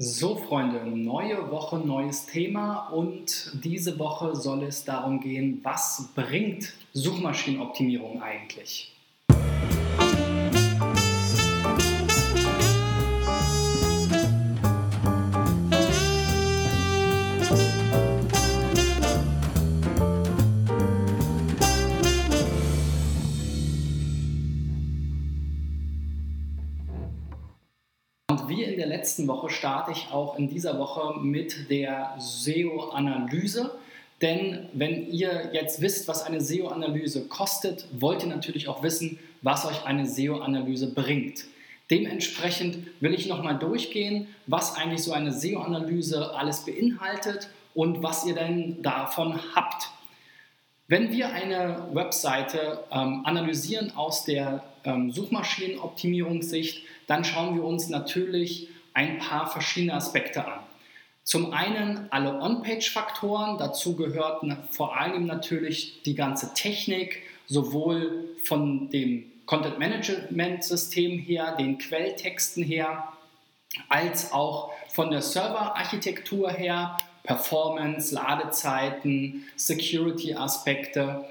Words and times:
So, 0.00 0.36
Freunde, 0.36 0.86
neue 0.86 1.50
Woche, 1.50 1.76
neues 1.76 2.24
Thema 2.26 2.86
und 2.90 3.50
diese 3.64 3.98
Woche 3.98 4.36
soll 4.36 4.62
es 4.62 4.84
darum 4.84 5.18
gehen, 5.18 5.58
was 5.64 6.10
bringt 6.14 6.72
Suchmaschinenoptimierung 6.92 8.22
eigentlich? 8.22 8.96
Letzten 29.18 29.26
Woche 29.26 29.50
starte 29.50 29.90
ich 29.90 30.12
auch 30.12 30.38
in 30.38 30.48
dieser 30.48 30.78
Woche 30.78 31.18
mit 31.18 31.70
der 31.70 32.14
SEO-Analyse. 32.18 33.72
Denn 34.22 34.68
wenn 34.74 35.10
ihr 35.10 35.50
jetzt 35.52 35.80
wisst, 35.80 36.06
was 36.06 36.22
eine 36.22 36.40
SEO-Analyse 36.40 37.26
kostet, 37.26 37.88
wollt 37.90 38.22
ihr 38.22 38.28
natürlich 38.28 38.68
auch 38.68 38.84
wissen, 38.84 39.18
was 39.42 39.66
euch 39.66 39.84
eine 39.86 40.06
SEO-Analyse 40.06 40.94
bringt. 40.94 41.46
Dementsprechend 41.90 42.86
will 43.00 43.12
ich 43.12 43.26
nochmal 43.26 43.58
durchgehen, 43.58 44.28
was 44.46 44.76
eigentlich 44.76 45.02
so 45.02 45.10
eine 45.10 45.32
SEO-Analyse 45.32 46.36
alles 46.36 46.64
beinhaltet 46.64 47.48
und 47.74 48.04
was 48.04 48.24
ihr 48.24 48.36
denn 48.36 48.82
davon 48.82 49.40
habt. 49.56 49.88
Wenn 50.86 51.10
wir 51.10 51.30
eine 51.30 51.88
Webseite 51.92 52.84
ähm, 52.92 53.22
analysieren 53.24 53.96
aus 53.96 54.24
der 54.24 54.62
ähm, 54.84 55.10
Suchmaschinenoptimierungssicht, 55.10 56.84
dann 57.08 57.24
schauen 57.24 57.56
wir 57.56 57.64
uns 57.64 57.88
natürlich 57.88 58.68
ein 58.98 59.18
paar 59.18 59.48
verschiedene 59.48 59.94
Aspekte 59.94 60.44
an. 60.44 60.58
Zum 61.22 61.52
einen 61.52 62.08
alle 62.10 62.40
On-Page-Faktoren, 62.40 63.56
dazu 63.56 63.94
gehört 63.94 64.42
vor 64.72 64.98
allem 64.98 65.24
natürlich 65.26 66.02
die 66.02 66.16
ganze 66.16 66.52
Technik, 66.54 67.22
sowohl 67.46 68.30
von 68.42 68.90
dem 68.90 69.30
Content-Management-System 69.46 71.16
her, 71.16 71.54
den 71.56 71.78
Quelltexten 71.78 72.64
her, 72.64 73.04
als 73.88 74.32
auch 74.32 74.72
von 74.88 75.12
der 75.12 75.22
Server-Architektur 75.22 76.50
her, 76.50 76.96
Performance, 77.22 78.12
Ladezeiten, 78.12 79.44
Security-Aspekte. 79.54 81.24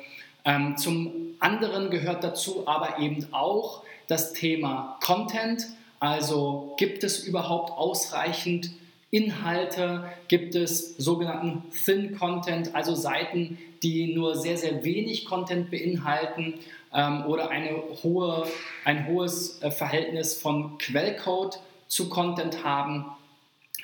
Ähm, 0.46 0.78
zum 0.78 1.36
anderen 1.40 1.90
gehört 1.90 2.24
dazu 2.24 2.66
aber 2.66 3.00
eben 3.00 3.28
auch 3.34 3.84
das 4.08 4.32
Thema 4.32 4.98
Content, 5.04 5.68
also 6.00 6.76
gibt 6.78 7.04
es 7.04 7.24
überhaupt 7.24 7.72
ausreichend 7.72 8.72
Inhalte? 9.10 10.12
Gibt 10.28 10.56
es 10.56 10.96
sogenannten 10.98 11.64
Thin 11.86 12.18
Content, 12.18 12.76
also 12.76 12.94
Seiten, 12.94 13.58
die 13.82 14.14
nur 14.14 14.36
sehr, 14.36 14.58
sehr 14.58 14.84
wenig 14.84 15.26
Content 15.26 15.72
beinhalten 15.72 16.56
ähm, 16.94 17.26
oder 17.26 17.50
eine 17.50 17.72
hohe, 18.04 18.48
ein 18.86 19.08
hohes 19.08 19.62
äh, 19.62 19.72
Verhältnis 19.72 20.36
von 20.36 20.78
Quellcode 20.78 21.60
zu 21.88 22.10
Content 22.10 22.64
haben? 22.64 23.06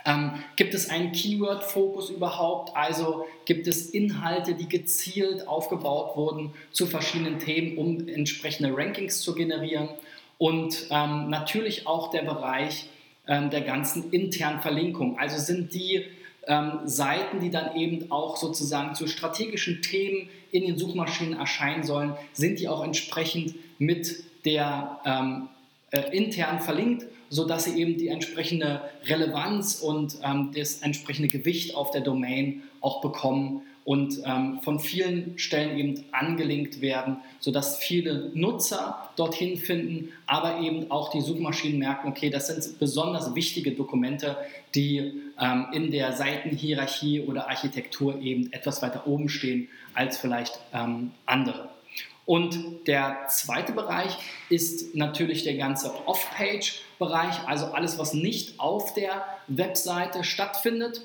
Ähm, 0.05 0.43
gibt 0.57 0.73
es 0.73 0.89
einen 0.89 1.13
Keyword-Fokus 1.13 2.09
überhaupt? 2.09 2.75
Also 2.75 3.25
gibt 3.45 3.67
es 3.67 3.89
Inhalte, 3.89 4.53
die 4.53 4.67
gezielt 4.67 5.47
aufgebaut 5.47 6.17
wurden 6.17 6.53
zu 6.71 6.85
verschiedenen 6.85 7.39
Themen, 7.39 7.77
um 7.77 8.07
entsprechende 8.07 8.75
Rankings 8.75 9.21
zu 9.21 9.33
generieren? 9.33 9.89
Und 10.37 10.87
ähm, 10.89 11.29
natürlich 11.29 11.87
auch 11.87 12.11
der 12.11 12.23
Bereich 12.23 12.87
ähm, 13.27 13.49
der 13.49 13.61
ganzen 13.61 14.11
internen 14.11 14.61
Verlinkung. 14.61 15.17
Also 15.17 15.37
sind 15.37 15.73
die 15.73 16.05
ähm, 16.47 16.79
Seiten, 16.85 17.39
die 17.39 17.49
dann 17.49 17.75
eben 17.75 18.11
auch 18.11 18.35
sozusagen 18.35 18.95
zu 18.95 19.07
strategischen 19.07 19.81
Themen 19.81 20.29
in 20.51 20.65
den 20.65 20.77
Suchmaschinen 20.77 21.39
erscheinen 21.39 21.83
sollen, 21.83 22.15
sind 22.33 22.59
die 22.59 22.67
auch 22.67 22.83
entsprechend 22.83 23.55
mit 23.79 24.23
der 24.45 24.99
ähm, 25.05 25.49
äh, 25.91 26.15
intern 26.15 26.59
verlinkt, 26.59 27.05
sodass 27.33 27.63
sie 27.63 27.79
eben 27.79 27.97
die 27.97 28.09
entsprechende 28.09 28.81
Relevanz 29.05 29.81
und 29.81 30.17
ähm, 30.23 30.51
das 30.55 30.83
entsprechende 30.83 31.29
Gewicht 31.29 31.75
auf 31.75 31.89
der 31.89 32.01
Domain 32.01 32.61
auch 32.79 33.01
bekommen 33.01 33.63
und 33.85 34.21
ähm, 34.23 34.59
von 34.61 34.79
vielen 34.79 35.37
Stellen 35.39 35.77
eben 35.77 36.05
angelinkt 36.11 36.79
werden, 36.79 37.17
sodass 37.39 37.79
viele 37.79 38.29
Nutzer 38.35 39.09
dorthin 39.15 39.57
finden, 39.57 40.11
aber 40.27 40.59
eben 40.59 40.91
auch 40.91 41.09
die 41.09 41.21
Suchmaschinen 41.21 41.79
merken, 41.79 42.07
okay, 42.07 42.29
das 42.29 42.47
sind 42.47 42.77
besonders 42.77 43.33
wichtige 43.33 43.71
Dokumente, 43.71 44.37
die 44.75 45.13
ähm, 45.39 45.65
in 45.73 45.89
der 45.89 46.13
Seitenhierarchie 46.13 47.21
oder 47.21 47.49
Architektur 47.49 48.21
eben 48.21 48.53
etwas 48.53 48.83
weiter 48.83 49.07
oben 49.07 49.27
stehen 49.27 49.69
als 49.95 50.19
vielleicht 50.19 50.59
ähm, 50.71 51.11
andere. 51.25 51.69
Und 52.25 52.87
der 52.87 53.27
zweite 53.29 53.73
Bereich 53.73 54.17
ist 54.49 54.95
natürlich 54.95 55.43
der 55.43 55.55
ganze 55.55 55.91
Off-Page-Bereich, 56.05 57.47
also 57.47 57.65
alles, 57.67 57.97
was 57.97 58.13
nicht 58.13 58.59
auf 58.59 58.93
der 58.93 59.25
Webseite 59.47 60.23
stattfindet 60.23 61.01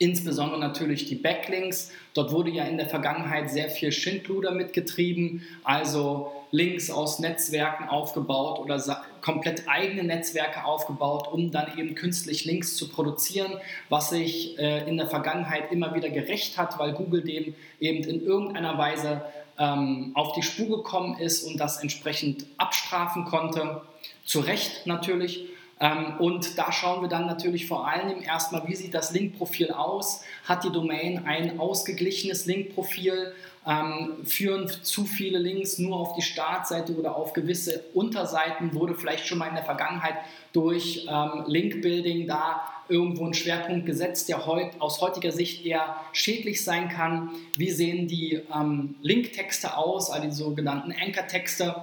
Insbesondere 0.00 0.60
natürlich 0.60 1.06
die 1.06 1.16
Backlinks. 1.16 1.90
Dort 2.14 2.30
wurde 2.30 2.50
ja 2.50 2.64
in 2.64 2.76
der 2.76 2.88
Vergangenheit 2.88 3.50
sehr 3.50 3.68
viel 3.68 3.90
Schindluder 3.90 4.52
mitgetrieben, 4.52 5.42
also 5.64 6.32
Links 6.52 6.88
aus 6.88 7.18
Netzwerken 7.18 7.88
aufgebaut 7.88 8.60
oder 8.60 9.04
komplett 9.22 9.64
eigene 9.66 10.04
Netzwerke 10.04 10.64
aufgebaut, 10.64 11.28
um 11.30 11.50
dann 11.50 11.76
eben 11.76 11.96
künstlich 11.96 12.44
Links 12.44 12.76
zu 12.76 12.88
produzieren, 12.88 13.54
was 13.88 14.10
sich 14.10 14.56
äh, 14.58 14.88
in 14.88 14.96
der 14.96 15.08
Vergangenheit 15.08 15.72
immer 15.72 15.94
wieder 15.94 16.10
gerecht 16.10 16.56
hat, 16.56 16.78
weil 16.78 16.92
Google 16.92 17.22
dem 17.22 17.54
eben 17.80 18.04
in 18.04 18.24
irgendeiner 18.24 18.78
Weise 18.78 19.22
ähm, 19.58 20.12
auf 20.14 20.32
die 20.32 20.42
Spur 20.42 20.78
gekommen 20.78 21.18
ist 21.18 21.44
und 21.44 21.58
das 21.58 21.82
entsprechend 21.82 22.46
abstrafen 22.56 23.24
konnte. 23.24 23.82
Zu 24.24 24.40
Recht 24.40 24.86
natürlich. 24.86 25.46
Ähm, 25.80 26.14
und 26.18 26.58
da 26.58 26.72
schauen 26.72 27.02
wir 27.02 27.08
dann 27.08 27.26
natürlich 27.26 27.66
vor 27.66 27.86
allem 27.86 28.22
erstmal, 28.22 28.66
wie 28.66 28.74
sieht 28.74 28.94
das 28.94 29.12
Linkprofil 29.12 29.70
aus? 29.70 30.22
Hat 30.44 30.64
die 30.64 30.72
Domain 30.72 31.24
ein 31.26 31.60
ausgeglichenes 31.60 32.46
Linkprofil? 32.46 33.32
Ähm, 33.66 34.24
führen 34.24 34.66
zu 34.68 35.04
viele 35.04 35.38
Links 35.38 35.78
nur 35.78 35.96
auf 35.96 36.14
die 36.14 36.22
Startseite 36.22 36.96
oder 36.96 37.16
auf 37.16 37.32
gewisse 37.32 37.84
Unterseiten? 37.92 38.72
Wurde 38.74 38.94
vielleicht 38.94 39.26
schon 39.26 39.38
mal 39.38 39.48
in 39.48 39.54
der 39.54 39.64
Vergangenheit 39.64 40.14
durch 40.52 41.06
ähm, 41.08 41.44
Linkbuilding 41.46 42.26
da 42.26 42.62
irgendwo 42.88 43.26
ein 43.26 43.34
Schwerpunkt 43.34 43.84
gesetzt, 43.84 44.28
der 44.28 44.46
heut, 44.46 44.80
aus 44.80 45.00
heutiger 45.02 45.32
Sicht 45.32 45.64
eher 45.66 45.96
schädlich 46.12 46.64
sein 46.64 46.88
kann? 46.88 47.30
Wie 47.56 47.70
sehen 47.70 48.08
die 48.08 48.40
ähm, 48.54 48.96
Linktexte 49.02 49.76
aus, 49.76 50.10
also 50.10 50.26
die 50.26 50.34
sogenannten 50.34 50.92
Anchor-Texte? 50.92 51.76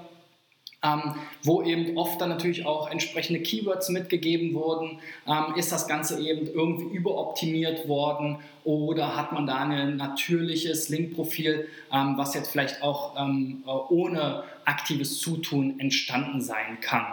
Ähm, 0.86 1.16
wo 1.44 1.64
eben 1.64 1.98
oft 1.98 2.22
dann 2.22 2.30
natürlich 2.30 2.66
auch 2.66 2.90
entsprechende 2.90 3.42
Keywords 3.42 3.90
mitgegeben 3.90 4.54
wurden. 4.54 5.00
Ähm, 5.28 5.56
ist 5.56 5.72
das 5.72 5.88
Ganze 5.88 6.20
eben 6.20 6.48
irgendwie 6.48 6.96
überoptimiert 6.96 7.88
worden 7.88 8.38
oder 8.64 9.16
hat 9.16 9.32
man 9.32 9.48
da 9.48 9.58
ein 9.58 9.98
natürliches 9.98 10.90
Linkprofil, 10.90 11.68
ähm, 11.92 12.14
was 12.18 12.34
jetzt 12.36 12.52
vielleicht 12.52 12.84
auch 12.84 13.16
ähm, 13.20 13.64
äh, 13.66 13.70
ohne 13.70 14.44
aktives 14.66 15.20
Zutun 15.20 15.80
entstanden 15.80 16.42
sein 16.42 16.80
kann? 16.82 17.06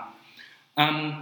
Ähm, 0.76 1.14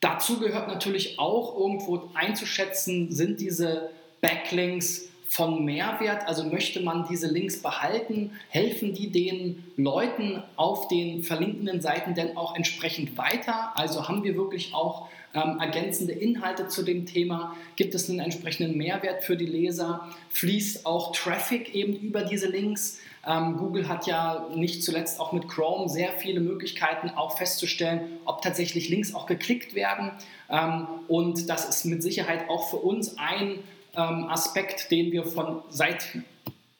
dazu 0.00 0.40
gehört 0.40 0.68
natürlich 0.68 1.18
auch 1.18 1.58
irgendwo 1.58 2.10
einzuschätzen, 2.14 3.12
sind 3.12 3.40
diese 3.40 3.90
Backlinks 4.20 5.08
von 5.28 5.64
Mehrwert? 5.64 6.26
Also 6.26 6.44
möchte 6.44 6.80
man 6.80 7.06
diese 7.08 7.28
Links 7.28 7.60
behalten? 7.60 8.32
Helfen 8.48 8.94
die 8.94 9.10
den 9.10 9.64
Leuten 9.76 10.42
auf 10.56 10.88
den 10.88 11.22
verlinkenden 11.22 11.80
Seiten 11.80 12.14
denn 12.14 12.36
auch 12.36 12.56
entsprechend 12.56 13.16
weiter? 13.18 13.72
Also 13.76 14.08
haben 14.08 14.24
wir 14.24 14.36
wirklich 14.36 14.74
auch 14.74 15.08
ähm, 15.34 15.58
ergänzende 15.60 16.14
Inhalte 16.14 16.68
zu 16.68 16.82
dem 16.82 17.04
Thema? 17.04 17.54
Gibt 17.76 17.94
es 17.94 18.08
einen 18.08 18.20
entsprechenden 18.20 18.76
Mehrwert 18.76 19.22
für 19.22 19.36
die 19.36 19.46
Leser? 19.46 20.08
Fließt 20.30 20.86
auch 20.86 21.12
Traffic 21.12 21.74
eben 21.74 21.94
über 21.94 22.22
diese 22.22 22.48
Links? 22.48 22.98
Ähm, 23.26 23.58
Google 23.58 23.88
hat 23.88 24.06
ja 24.06 24.48
nicht 24.54 24.82
zuletzt 24.82 25.20
auch 25.20 25.32
mit 25.32 25.48
Chrome 25.48 25.90
sehr 25.90 26.12
viele 26.12 26.40
Möglichkeiten, 26.40 27.10
auch 27.10 27.36
festzustellen, 27.36 28.18
ob 28.24 28.40
tatsächlich 28.40 28.88
Links 28.88 29.14
auch 29.14 29.26
geklickt 29.26 29.74
werden. 29.74 30.12
Ähm, 30.48 30.86
und 31.08 31.50
das 31.50 31.68
ist 31.68 31.84
mit 31.84 32.02
Sicherheit 32.02 32.48
auch 32.48 32.70
für 32.70 32.76
uns 32.76 33.18
ein 33.18 33.58
ähm, 33.98 34.28
Aspekt, 34.28 34.90
den 34.90 35.12
wir 35.12 35.24
von 35.24 35.62
seit 35.68 36.06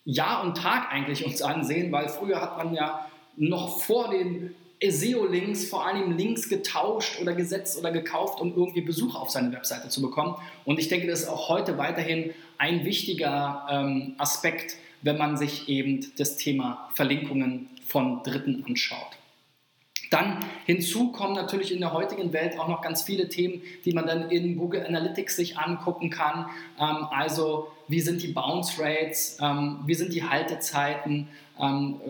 Jahr 0.05 0.45
und 0.45 0.57
Tag 0.57 0.91
eigentlich 0.91 1.27
uns 1.27 1.43
ansehen, 1.43 1.93
weil 1.93 2.09
früher 2.09 2.41
hat 2.41 2.57
man 2.57 2.75
ja 2.75 3.07
noch 3.37 3.81
vor 3.81 4.11
den 4.11 4.55
SEO-Links 4.83 5.67
vor 5.67 5.87
allem 5.87 6.17
Links 6.17 6.49
getauscht 6.49 7.21
oder 7.21 7.35
gesetzt 7.35 7.79
oder 7.79 7.91
gekauft, 7.91 8.41
um 8.41 8.55
irgendwie 8.57 8.81
Besuch 8.81 9.17
auf 9.17 9.31
seine 9.31 9.53
Webseite 9.53 9.89
zu 9.89 10.01
bekommen. 10.01 10.37
Und 10.65 10.79
ich 10.79 10.89
denke, 10.89 11.09
das 11.09 11.23
ist 11.23 11.29
auch 11.29 11.49
heute 11.49 11.79
weiterhin 11.79 12.31
ein 12.59 12.85
wichtiger 12.85 13.67
ähm, 13.71 14.15
Aspekt, 14.19 14.77
wenn 15.03 15.19
man 15.19 15.37
sich 15.37 15.69
eben 15.69 16.07
das 16.17 16.37
Thema 16.37 16.89
Verlinkungen 16.95 17.69
von 17.87 18.23
Dritten 18.23 18.65
anschaut. 18.67 19.19
Dann 20.11 20.41
hinzu 20.65 21.13
kommen 21.13 21.35
natürlich 21.35 21.73
in 21.73 21.81
der 21.81 21.93
heutigen 21.93 22.33
Welt 22.33 22.59
auch 22.59 22.69
noch 22.69 22.81
ganz 22.81 23.03
viele 23.03 23.29
Themen, 23.29 23.63
die 23.85 23.93
man 23.93 24.07
dann 24.07 24.31
in 24.31 24.57
Google 24.57 24.85
Analytics 24.87 25.37
sich 25.37 25.59
angucken 25.59 26.11
kann. 26.11 26.47
Ähm, 26.81 27.07
also 27.11 27.69
wie 27.89 28.01
sind 28.01 28.23
die 28.23 28.29
Bounce 28.29 28.81
Rates, 28.81 29.39
ähm, 29.41 29.81
wie 29.87 29.95
sind 29.95 30.13
die 30.13 30.25
Haltezeiten, 30.25 31.29
ähm, 31.61 32.01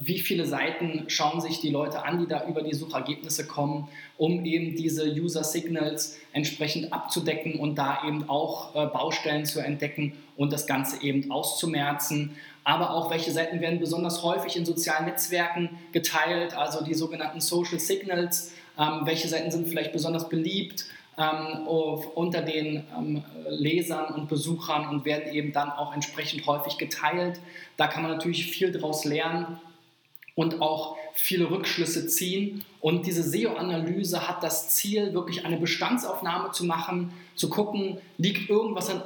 wie 0.00 0.18
viele 0.18 0.46
Seiten 0.46 1.04
schauen 1.08 1.40
sich 1.40 1.60
die 1.60 1.70
Leute 1.70 2.04
an, 2.04 2.18
die 2.18 2.26
da 2.26 2.46
über 2.46 2.62
die 2.62 2.74
Suchergebnisse 2.74 3.46
kommen, 3.46 3.88
um 4.16 4.44
eben 4.44 4.74
diese 4.74 5.06
User 5.12 5.44
Signals 5.44 6.18
entsprechend 6.32 6.92
abzudecken 6.92 7.58
und 7.60 7.76
da 7.76 8.00
eben 8.06 8.28
auch 8.28 8.74
äh, 8.74 8.86
Baustellen 8.86 9.44
zu 9.44 9.60
entdecken 9.60 10.14
und 10.36 10.52
das 10.52 10.66
Ganze 10.66 11.02
eben 11.02 11.30
auszumerzen 11.30 12.36
aber 12.66 12.90
auch 12.90 13.10
welche 13.10 13.30
Seiten 13.30 13.60
werden 13.60 13.78
besonders 13.78 14.24
häufig 14.24 14.56
in 14.56 14.66
sozialen 14.66 15.06
Netzwerken 15.06 15.78
geteilt, 15.92 16.56
also 16.56 16.82
die 16.82 16.94
sogenannten 16.94 17.40
Social 17.40 17.78
Signals, 17.78 18.50
ähm, 18.76 19.02
welche 19.04 19.28
Seiten 19.28 19.52
sind 19.52 19.68
vielleicht 19.68 19.92
besonders 19.92 20.28
beliebt 20.28 20.86
ähm, 21.16 21.68
unter 21.68 22.42
den 22.42 22.82
ähm, 22.98 23.22
Lesern 23.48 24.12
und 24.12 24.28
Besuchern 24.28 24.88
und 24.88 25.04
werden 25.04 25.32
eben 25.32 25.52
dann 25.52 25.70
auch 25.70 25.94
entsprechend 25.94 26.44
häufig 26.48 26.76
geteilt. 26.76 27.38
Da 27.76 27.86
kann 27.86 28.02
man 28.02 28.10
natürlich 28.10 28.50
viel 28.50 28.72
daraus 28.72 29.04
lernen 29.04 29.60
und 30.36 30.60
auch 30.60 30.96
viele 31.14 31.50
Rückschlüsse 31.50 32.06
ziehen. 32.06 32.64
Und 32.80 33.06
diese 33.06 33.22
SEO-Analyse 33.22 34.28
hat 34.28 34.42
das 34.42 34.68
Ziel, 34.68 35.14
wirklich 35.14 35.44
eine 35.46 35.56
Bestandsaufnahme 35.56 36.52
zu 36.52 36.64
machen, 36.66 37.12
zu 37.34 37.48
gucken, 37.48 37.98
liegt 38.18 38.48
irgendwas 38.50 38.90
im 38.90 39.00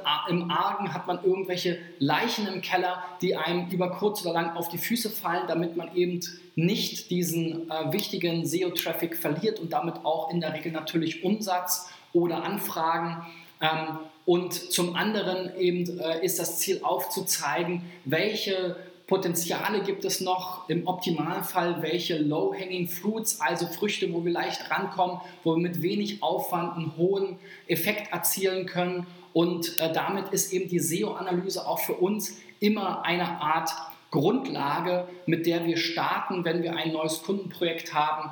Argen, 0.51 0.93
hat 0.93 1.07
man 1.07 1.23
irgendwelche 1.23 1.79
Leichen 1.99 2.47
im 2.47 2.61
Keller, 2.61 3.01
die 3.21 3.37
einem 3.37 3.69
über 3.69 3.91
kurz 3.91 4.21
oder 4.23 4.33
lang 4.33 4.55
auf 4.57 4.67
die 4.67 4.77
Füße 4.77 5.09
fallen, 5.09 5.47
damit 5.47 5.77
man 5.77 5.95
eben 5.95 6.19
nicht 6.55 7.09
diesen 7.09 7.71
äh, 7.71 7.93
wichtigen 7.93 8.45
SEO-Traffic 8.45 9.15
verliert 9.15 9.59
und 9.59 9.71
damit 9.71 10.03
auch 10.03 10.31
in 10.31 10.41
der 10.41 10.53
Regel 10.53 10.73
natürlich 10.73 11.23
Umsatz 11.23 11.89
oder 12.11 12.43
Anfragen. 12.43 13.25
Ähm, 13.61 13.99
und 14.25 14.53
zum 14.53 14.95
anderen 14.95 15.57
eben 15.57 15.97
äh, 15.97 16.23
ist 16.25 16.39
das 16.39 16.59
Ziel 16.59 16.81
aufzuzeigen, 16.83 17.83
welche 18.03 18.75
Potenziale 19.11 19.81
gibt 19.81 20.05
es 20.05 20.21
noch 20.21 20.69
im 20.69 20.87
Optimalfall, 20.87 21.81
welche 21.81 22.17
Low-Hanging 22.17 22.87
Fruits, 22.87 23.41
also 23.41 23.67
Früchte, 23.67 24.13
wo 24.13 24.23
wir 24.23 24.31
leicht 24.31 24.71
rankommen, 24.71 25.19
wo 25.43 25.57
wir 25.57 25.61
mit 25.61 25.81
wenig 25.81 26.23
Aufwand 26.23 26.77
einen 26.77 26.95
hohen 26.95 27.37
Effekt 27.67 28.13
erzielen 28.13 28.65
können. 28.67 29.05
Und 29.33 29.77
äh, 29.81 29.91
damit 29.91 30.29
ist 30.29 30.53
eben 30.53 30.69
die 30.69 30.79
SEO-Analyse 30.79 31.67
auch 31.67 31.79
für 31.79 31.95
uns 31.95 32.37
immer 32.61 33.03
eine 33.03 33.41
Art 33.41 33.71
Grundlage, 34.11 35.09
mit 35.25 35.45
der 35.45 35.65
wir 35.65 35.75
starten, 35.75 36.45
wenn 36.45 36.63
wir 36.63 36.77
ein 36.77 36.93
neues 36.93 37.21
Kundenprojekt 37.21 37.93
haben 37.93 38.31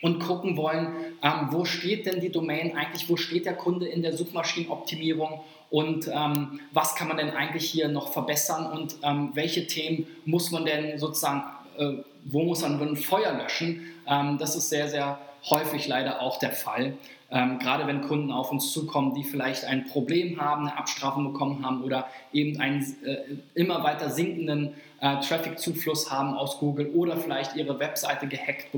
und 0.00 0.20
gucken 0.20 0.56
wollen, 0.56 0.88
ähm, 1.22 1.48
wo 1.50 1.66
steht 1.66 2.06
denn 2.06 2.20
die 2.20 2.32
Domain 2.32 2.74
eigentlich, 2.74 3.10
wo 3.10 3.18
steht 3.18 3.44
der 3.44 3.56
Kunde 3.56 3.86
in 3.86 4.00
der 4.00 4.16
Suchmaschinenoptimierung 4.16 5.40
und 5.70 6.08
ähm, 6.08 6.60
was 6.72 6.94
kann 6.94 7.08
man 7.08 7.18
denn 7.18 7.30
eigentlich 7.30 7.68
hier 7.70 7.88
noch 7.88 8.12
verbessern 8.12 8.66
und 8.66 8.96
ähm, 9.02 9.30
welche 9.34 9.66
Themen 9.66 10.06
muss 10.24 10.50
man 10.50 10.64
denn 10.64 10.98
sozusagen, 10.98 11.42
äh, 11.76 11.92
wo 12.24 12.44
muss 12.44 12.62
man 12.62 12.80
ein 12.80 12.96
Feuer 12.96 13.32
löschen. 13.34 13.82
Ähm, 14.06 14.38
das 14.38 14.56
ist 14.56 14.70
sehr, 14.70 14.88
sehr 14.88 15.18
häufig 15.50 15.86
leider 15.86 16.22
auch 16.22 16.38
der 16.38 16.52
Fall. 16.52 16.94
Ähm, 17.30 17.58
gerade 17.58 17.86
wenn 17.86 18.00
Kunden 18.00 18.32
auf 18.32 18.50
uns 18.50 18.72
zukommen, 18.72 19.12
die 19.12 19.22
vielleicht 19.24 19.66
ein 19.66 19.86
Problem 19.86 20.40
haben, 20.40 20.66
eine 20.66 20.78
Abstrafung 20.78 21.30
bekommen 21.32 21.64
haben 21.64 21.82
oder 21.82 22.06
eben 22.32 22.58
einen 22.58 22.80
äh, 23.04 23.18
immer 23.54 23.84
weiter 23.84 24.08
sinkenden 24.08 24.72
äh, 25.00 25.20
Traffic-Zufluss 25.20 26.10
haben 26.10 26.34
aus 26.34 26.58
Google 26.58 26.86
oder 26.94 27.18
vielleicht 27.18 27.54
ihre 27.56 27.78
Webseite 27.78 28.26
gehackt, 28.26 28.68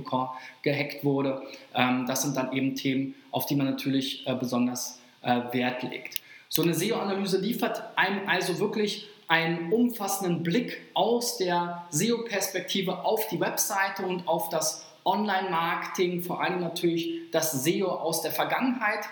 gehackt 0.62 1.04
wurde. 1.04 1.42
Ähm, 1.76 2.06
das 2.08 2.22
sind 2.22 2.36
dann 2.36 2.52
eben 2.52 2.74
Themen, 2.74 3.14
auf 3.30 3.46
die 3.46 3.54
man 3.54 3.66
natürlich 3.66 4.26
äh, 4.26 4.34
besonders 4.34 5.00
äh, 5.22 5.40
Wert 5.52 5.84
legt. 5.84 6.20
So 6.52 6.62
eine 6.62 6.74
SEO-Analyse 6.74 7.38
liefert 7.38 7.80
einem 7.94 8.28
also 8.28 8.58
wirklich 8.58 9.08
einen 9.28 9.72
umfassenden 9.72 10.42
Blick 10.42 10.80
aus 10.94 11.36
der 11.36 11.86
SEO-Perspektive 11.90 13.04
auf 13.04 13.28
die 13.28 13.38
Webseite 13.38 14.04
und 14.04 14.26
auf 14.26 14.48
das 14.48 14.84
Online-Marketing, 15.04 16.24
vor 16.24 16.42
allem 16.42 16.60
natürlich 16.60 17.30
das 17.30 17.52
SEO 17.62 17.86
aus 17.86 18.22
der 18.22 18.32
Vergangenheit 18.32 19.04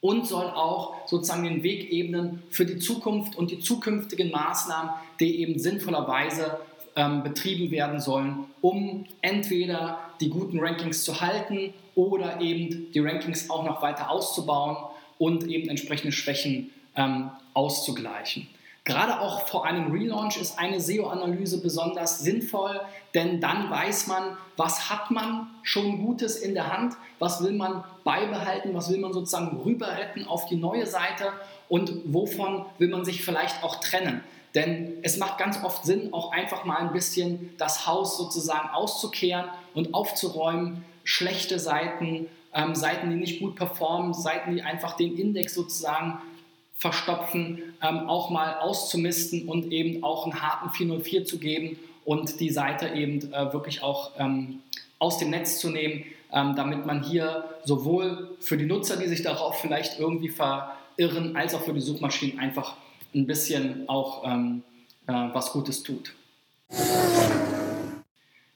und 0.00 0.28
soll 0.28 0.44
auch 0.44 1.08
sozusagen 1.08 1.42
den 1.42 1.64
Weg 1.64 1.90
ebnen 1.90 2.44
für 2.48 2.64
die 2.64 2.78
Zukunft 2.78 3.34
und 3.34 3.50
die 3.50 3.58
zukünftigen 3.58 4.30
Maßnahmen, 4.30 4.92
die 5.18 5.40
eben 5.40 5.58
sinnvollerweise 5.58 6.60
ähm, 6.94 7.24
betrieben 7.24 7.72
werden 7.72 7.98
sollen, 7.98 8.44
um 8.60 9.06
entweder 9.20 9.98
die 10.20 10.30
guten 10.30 10.60
Rankings 10.60 11.02
zu 11.02 11.20
halten 11.20 11.74
oder 11.96 12.40
eben 12.40 12.92
die 12.92 13.00
Rankings 13.00 13.50
auch 13.50 13.64
noch 13.64 13.82
weiter 13.82 14.08
auszubauen 14.08 14.76
und 15.22 15.46
eben 15.46 15.68
entsprechende 15.68 16.10
Schwächen 16.10 16.72
ähm, 16.96 17.30
auszugleichen. 17.54 18.48
Gerade 18.82 19.20
auch 19.20 19.46
vor 19.46 19.64
einem 19.64 19.92
Relaunch 19.92 20.36
ist 20.36 20.58
eine 20.58 20.80
SEO-Analyse 20.80 21.62
besonders 21.62 22.18
sinnvoll, 22.18 22.80
denn 23.14 23.40
dann 23.40 23.70
weiß 23.70 24.08
man, 24.08 24.36
was 24.56 24.90
hat 24.90 25.12
man 25.12 25.46
schon 25.62 26.04
Gutes 26.04 26.34
in 26.34 26.54
der 26.54 26.76
Hand, 26.76 26.94
was 27.20 27.40
will 27.40 27.52
man 27.52 27.84
beibehalten, 28.02 28.74
was 28.74 28.90
will 28.90 28.98
man 28.98 29.12
sozusagen 29.12 29.56
rüber 29.60 29.96
retten 29.96 30.26
auf 30.26 30.46
die 30.46 30.56
neue 30.56 30.88
Seite 30.88 31.32
und 31.68 31.92
wovon 32.12 32.66
will 32.78 32.88
man 32.88 33.04
sich 33.04 33.24
vielleicht 33.24 33.62
auch 33.62 33.76
trennen. 33.76 34.24
Denn 34.56 34.94
es 35.02 35.18
macht 35.18 35.38
ganz 35.38 35.62
oft 35.62 35.84
Sinn, 35.84 36.12
auch 36.12 36.32
einfach 36.32 36.64
mal 36.64 36.78
ein 36.78 36.92
bisschen 36.92 37.54
das 37.58 37.86
Haus 37.86 38.18
sozusagen 38.18 38.70
auszukehren 38.70 39.46
und 39.72 39.94
aufzuräumen, 39.94 40.84
schlechte 41.04 41.60
Seiten 41.60 42.26
ähm, 42.54 42.74
Seiten, 42.74 43.10
die 43.10 43.16
nicht 43.16 43.40
gut 43.40 43.56
performen, 43.56 44.14
Seiten, 44.14 44.54
die 44.54 44.62
einfach 44.62 44.96
den 44.96 45.16
Index 45.16 45.54
sozusagen 45.54 46.18
verstopfen, 46.76 47.62
ähm, 47.80 48.08
auch 48.08 48.30
mal 48.30 48.58
auszumisten 48.58 49.48
und 49.48 49.72
eben 49.72 50.02
auch 50.02 50.24
einen 50.24 50.42
harten 50.42 50.70
404 50.70 51.24
zu 51.24 51.38
geben 51.38 51.78
und 52.04 52.40
die 52.40 52.50
Seite 52.50 52.88
eben 52.88 53.32
äh, 53.32 53.52
wirklich 53.52 53.82
auch 53.82 54.10
ähm, 54.18 54.60
aus 54.98 55.18
dem 55.18 55.30
Netz 55.30 55.58
zu 55.58 55.70
nehmen, 55.70 56.04
ähm, 56.32 56.56
damit 56.56 56.84
man 56.86 57.02
hier 57.02 57.44
sowohl 57.64 58.36
für 58.40 58.56
die 58.56 58.66
Nutzer, 58.66 58.96
die 58.96 59.06
sich 59.06 59.22
darauf 59.22 59.60
vielleicht 59.60 60.00
irgendwie 60.00 60.30
verirren, 60.30 61.36
als 61.36 61.54
auch 61.54 61.62
für 61.62 61.72
die 61.72 61.80
Suchmaschinen 61.80 62.38
einfach 62.38 62.74
ein 63.14 63.26
bisschen 63.26 63.88
auch 63.88 64.24
ähm, 64.24 64.62
äh, 65.06 65.12
was 65.12 65.52
Gutes 65.52 65.82
tut. 65.82 66.14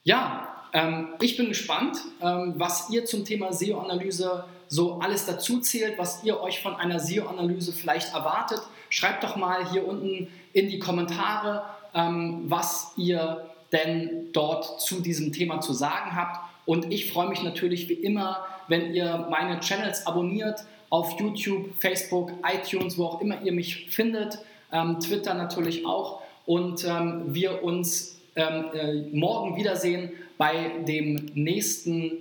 Ja, 0.03 0.56
ähm, 0.73 1.09
ich 1.21 1.37
bin 1.37 1.49
gespannt, 1.49 1.97
ähm, 2.21 2.53
was 2.57 2.89
ihr 2.89 3.05
zum 3.05 3.25
Thema 3.25 3.53
SEO-Analyse 3.53 4.45
so 4.67 4.99
alles 4.99 5.25
dazu 5.25 5.59
zählt, 5.59 5.97
was 5.97 6.23
ihr 6.23 6.41
euch 6.41 6.61
von 6.61 6.75
einer 6.75 6.99
SEO-Analyse 6.99 7.73
vielleicht 7.73 8.13
erwartet. 8.13 8.61
Schreibt 8.89 9.23
doch 9.23 9.35
mal 9.35 9.69
hier 9.71 9.87
unten 9.87 10.27
in 10.53 10.69
die 10.69 10.79
Kommentare, 10.79 11.63
ähm, 11.93 12.43
was 12.47 12.91
ihr 12.97 13.45
denn 13.71 14.29
dort 14.33 14.81
zu 14.81 15.01
diesem 15.01 15.33
Thema 15.33 15.61
zu 15.61 15.73
sagen 15.73 16.15
habt. 16.15 16.39
Und 16.65 16.91
ich 16.91 17.11
freue 17.11 17.29
mich 17.29 17.43
natürlich 17.43 17.87
wie 17.89 17.93
immer, 17.93 18.45
wenn 18.67 18.93
ihr 18.93 19.27
meine 19.29 19.59
Channels 19.59 20.05
abonniert 20.05 20.61
auf 20.89 21.19
YouTube, 21.19 21.69
Facebook, 21.79 22.31
iTunes, 22.43 22.97
wo 22.97 23.05
auch 23.05 23.21
immer 23.21 23.41
ihr 23.41 23.51
mich 23.51 23.89
findet, 23.89 24.39
ähm, 24.71 24.99
Twitter 24.99 25.33
natürlich 25.33 25.85
auch. 25.85 26.21
Und 26.45 26.85
ähm, 26.85 27.23
wir 27.27 27.63
uns 27.63 28.19
ähm, 28.35 28.65
äh, 28.73 28.93
morgen 29.17 29.57
wiedersehen 29.57 30.11
bei 30.37 30.79
dem 30.87 31.31
nächsten 31.33 32.11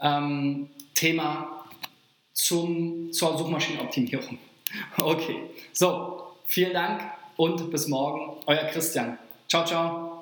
ähm, 0.00 0.68
Thema 0.94 1.64
zum, 2.32 3.12
zur 3.12 3.38
Suchmaschinenoptimierung. 3.38 4.38
Okay, 5.00 5.42
so, 5.72 6.22
vielen 6.44 6.74
Dank 6.74 7.00
und 7.36 7.70
bis 7.70 7.86
morgen. 7.86 8.42
Euer 8.46 8.64
Christian. 8.64 9.16
Ciao, 9.48 9.64
ciao. 9.64 10.15